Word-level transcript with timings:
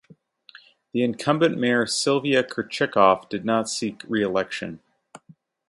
Incumbent 0.95 1.59
mayor 1.59 1.85
Sylvia 1.85 2.43
Kerckhoff 2.43 3.29
did 3.29 3.45
not 3.45 3.69
seek 3.69 4.01
reelection. 4.07 4.79